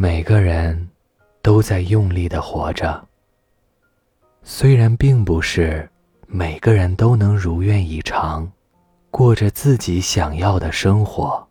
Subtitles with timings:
[0.00, 0.88] 每个人
[1.42, 3.04] 都在用力的活着。
[4.44, 5.90] 虽然并不是
[6.28, 8.48] 每个人都能如愿以偿，
[9.10, 11.44] 过着自己想要的生活。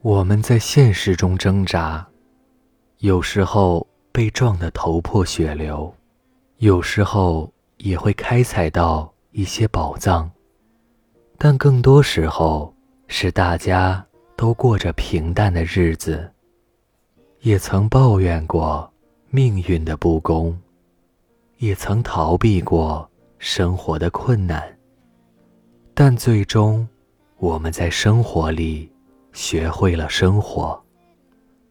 [0.00, 2.04] 我们在现实中挣扎，
[2.98, 5.94] 有时候被撞得头破血流，
[6.56, 10.28] 有时候也会开采到一些宝藏，
[11.38, 12.74] 但更多时候
[13.06, 14.04] 是大家
[14.36, 16.28] 都过着平淡的日子。
[17.40, 18.90] 也曾抱怨过
[19.30, 20.58] 命运的不公。
[21.58, 24.62] 也曾逃避过生活的困难，
[25.92, 26.86] 但最终，
[27.38, 28.88] 我们在生活里
[29.32, 30.80] 学会了生活。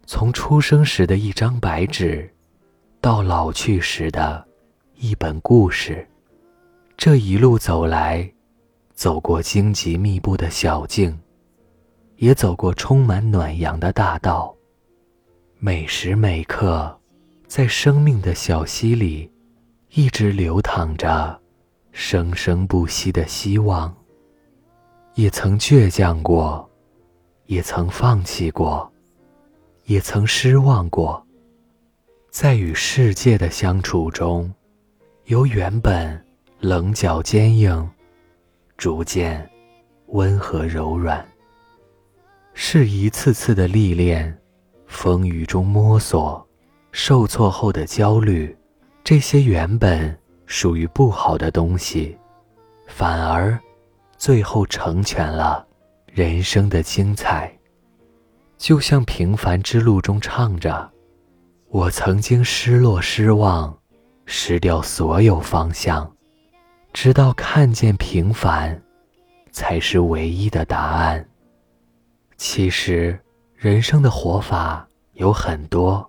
[0.05, 2.29] 从出生时的一张白纸，
[2.99, 4.45] 到老去时的
[4.95, 6.05] 一本故事，
[6.98, 8.29] 这一路走来，
[8.93, 11.18] 走过荆棘密布的小径，
[12.18, 14.54] 也走过充满暖阳的大道。
[15.59, 16.95] 每时每刻，
[17.47, 19.32] 在生命的小溪里。
[19.91, 21.40] 一直流淌着
[21.91, 23.95] 生生不息的希望。
[25.15, 26.70] 也曾倔强过，
[27.45, 28.91] 也曾放弃过，
[29.85, 31.26] 也曾失望过。
[32.29, 34.54] 在与世界的相处中，
[35.26, 36.23] 由原本
[36.60, 37.89] 棱角坚硬，
[38.77, 39.49] 逐渐
[40.07, 41.26] 温和柔软。
[42.54, 44.37] 是一次次的历练，
[44.88, 46.46] 风雨中摸索，
[46.91, 48.55] 受挫后的焦虑。
[49.04, 52.18] 这些原本属于不好的东西，
[52.88, 53.57] 反而
[54.18, 55.66] 最后成全了
[56.07, 57.54] 人生的精彩。
[58.57, 60.90] 就像平凡之路中唱着
[61.70, 63.77] ：“我曾经失落、失望，
[64.25, 66.12] 失掉所有方向，
[66.91, 68.81] 直到看见平凡，
[69.51, 71.29] 才是唯一的答案。”
[72.35, 73.18] 其实，
[73.59, 76.08] 人生的活法有很多。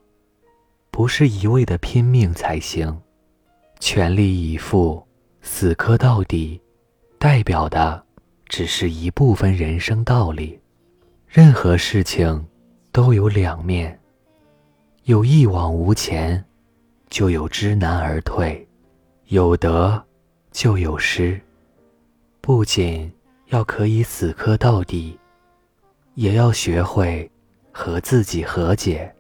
[0.91, 2.95] 不是一味的拼命才行，
[3.81, 5.03] 全力以赴、
[5.41, 6.61] 死磕到底，
[7.19, 8.05] 代表的
[8.49, 10.61] 只是一部分人生道理。
[11.27, 12.47] 任何事情
[12.93, 13.99] 都有两面，
[15.05, 16.45] 有一往无前，
[17.09, 18.63] 就有知难而退；
[19.29, 20.05] 有得，
[20.53, 21.41] 就有失。
[22.43, 23.11] 不仅
[23.47, 25.19] 要可以死磕到底，
[26.15, 27.31] 也要学会
[27.79, 29.15] 和自己和解。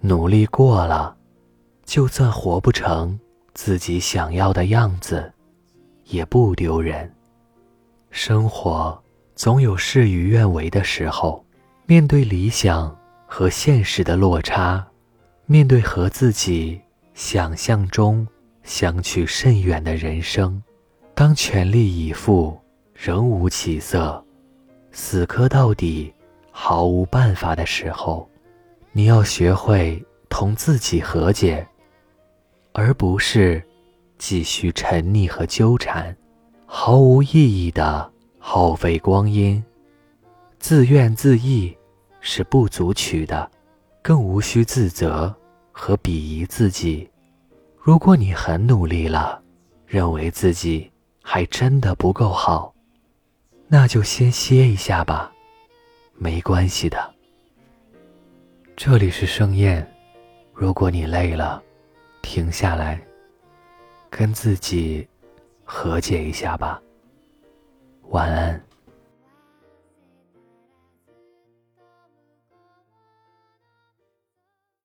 [0.00, 1.16] 努力过了，
[1.84, 3.16] 就算活不成
[3.54, 5.32] 自己想要的样子，
[6.06, 7.08] 也不丢人。
[8.10, 9.00] 生活
[9.36, 11.44] 总有事与愿违的时候，
[11.86, 14.84] 面对理想和现实的落差，
[15.46, 16.80] 面对和自己
[17.14, 18.26] 想象中
[18.64, 20.60] 相去甚远的人生，
[21.14, 22.58] 当全力以赴
[22.92, 24.24] 仍无起色，
[24.90, 26.12] 死磕到底
[26.60, 28.28] 毫无办法的时候。
[28.90, 31.64] 你要学会同自己和解，
[32.72, 33.62] 而不是
[34.18, 36.14] 继续沉溺和纠缠，
[36.66, 38.10] 毫无意义的
[38.40, 39.62] 耗费光阴。
[40.58, 41.72] 自怨自艾
[42.20, 43.48] 是不足取的，
[44.02, 45.32] 更无需自责
[45.70, 47.08] 和鄙夷自己。
[47.76, 49.40] 如果你很努力了，
[49.86, 50.90] 认为自己
[51.22, 52.74] 还真的不够好，
[53.68, 55.32] 那就先歇一下吧，
[56.18, 57.14] 没关系的。
[58.76, 59.86] 这里是盛宴，
[60.52, 61.62] 如果你累了，
[62.22, 63.00] 停下来，
[64.10, 65.06] 跟自己
[65.64, 66.82] 和解一下吧。
[68.08, 68.67] 晚安。